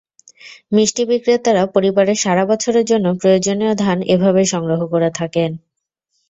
মিষ্টি 0.71 1.03
বিক্রেতারা 1.09 1.63
পরিবারের 1.75 2.17
সারা 2.17 2.43
বছরের 2.45 2.85
জন্য 2.85 3.07
প্রয়োজনীয় 3.21 3.73
ধান 3.75 3.97
এভাবেই 4.13 4.47
সংগ্রহ 4.53 4.81
করে 4.87 5.09
থাকেন। 5.19 5.51